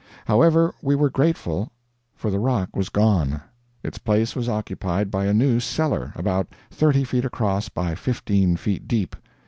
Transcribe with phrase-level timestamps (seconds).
[0.25, 1.71] However, we were grateful,
[2.15, 3.39] for the rock was gone.
[3.83, 8.87] Its place was occupied by a new cellar, about thirty feet across, by fifteen feet
[8.87, 9.15] deep.